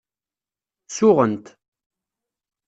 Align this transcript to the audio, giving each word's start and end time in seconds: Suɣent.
Suɣent. 0.95 1.45